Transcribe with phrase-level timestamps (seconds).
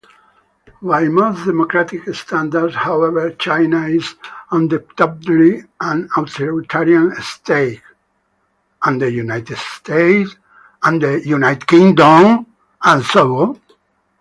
[0.81, 4.15] By most democratic standards, however, China is
[4.49, 7.81] undoubtedly an authoritarian state.